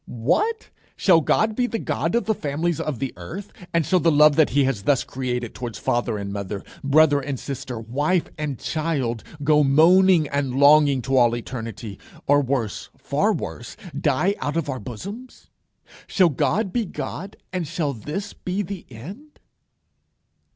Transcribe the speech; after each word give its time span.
What! 0.25 0.71
shall 0.95 1.21
God 1.21 1.55
be 1.55 1.67
the 1.67 1.77
God 1.77 2.15
of 2.15 2.25
the 2.25 2.33
families 2.33 2.79
of 2.79 2.97
the 2.97 3.13
earth, 3.17 3.53
and 3.71 3.85
shall 3.85 3.99
the 3.99 4.09
love 4.11 4.35
that 4.35 4.49
he 4.49 4.63
has 4.63 4.81
thus 4.81 5.03
created 5.03 5.53
towards 5.53 5.77
father 5.77 6.17
and 6.17 6.33
mother, 6.33 6.63
brother 6.83 7.19
and 7.21 7.39
sister, 7.39 7.79
wife 7.79 8.27
and 8.35 8.57
child, 8.57 9.23
go 9.43 9.63
moaning 9.63 10.27
and 10.29 10.55
longing 10.55 11.03
to 11.03 11.15
all 11.17 11.35
eternity; 11.35 11.99
or 12.25 12.41
worse, 12.41 12.89
far 12.97 13.31
worse, 13.31 13.77
die 13.95 14.33
out 14.39 14.57
of 14.57 14.71
our 14.71 14.79
bosoms? 14.79 15.51
Shall 16.07 16.29
God 16.29 16.73
be 16.73 16.83
God, 16.85 17.37
and 17.53 17.67
shall 17.67 17.93
this 17.93 18.33
be 18.33 18.63
the 18.63 18.87
end? 18.89 19.39